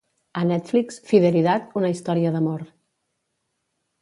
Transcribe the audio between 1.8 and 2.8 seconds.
una història d'amor.